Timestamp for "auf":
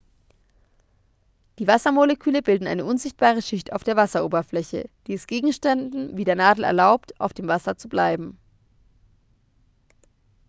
3.71-3.83, 7.21-7.33